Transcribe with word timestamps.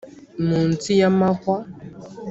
munsi 0.47 0.89
y'amahwa 0.99 1.57